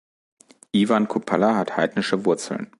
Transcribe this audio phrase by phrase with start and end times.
[0.71, 2.69] Iwan Kupala hat heidnische Wurzeln.